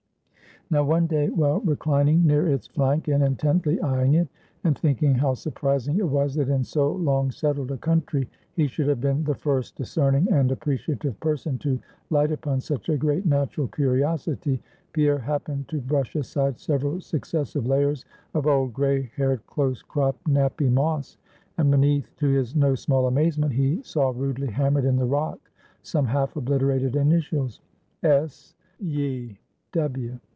Now 0.71 0.85
one 0.85 1.05
day 1.05 1.27
while 1.29 1.59
reclining 1.59 2.25
near 2.25 2.47
its 2.47 2.65
flank, 2.65 3.09
and 3.09 3.21
intently 3.21 3.77
eying 3.83 4.13
it, 4.13 4.29
and 4.63 4.77
thinking 4.79 5.15
how 5.15 5.33
surprising 5.33 5.97
it 5.99 6.07
was, 6.07 6.33
that 6.35 6.47
in 6.47 6.63
so 6.63 6.93
long 6.93 7.29
settled 7.29 7.71
a 7.71 7.77
country 7.77 8.29
he 8.53 8.67
should 8.67 8.87
have 8.87 9.01
been 9.01 9.25
the 9.25 9.35
first 9.35 9.75
discerning 9.75 10.31
and 10.31 10.49
appreciative 10.49 11.19
person 11.19 11.57
to 11.57 11.77
light 12.09 12.31
upon 12.31 12.61
such 12.61 12.87
a 12.87 12.95
great 12.95 13.25
natural 13.25 13.67
curiosity, 13.67 14.61
Pierre 14.93 15.17
happened 15.19 15.67
to 15.67 15.81
brush 15.81 16.15
aside 16.15 16.57
several 16.57 17.01
successive 17.01 17.67
layers 17.67 18.05
of 18.33 18.47
old, 18.47 18.71
gray 18.71 19.11
haired, 19.17 19.45
close 19.47 19.81
cropped, 19.81 20.23
nappy 20.25 20.71
moss, 20.71 21.17
and 21.57 21.69
beneath, 21.69 22.15
to 22.15 22.29
his 22.29 22.55
no 22.55 22.75
small 22.75 23.07
amazement, 23.07 23.51
he 23.51 23.81
saw 23.83 24.13
rudely 24.15 24.47
hammered 24.47 24.85
in 24.85 24.95
the 24.95 25.03
rock 25.05 25.51
some 25.83 26.05
half 26.05 26.33
obliterate 26.37 26.95
initials 26.95 27.59
"S. 28.03 28.55
ye 28.79 29.37
W." 29.73 30.17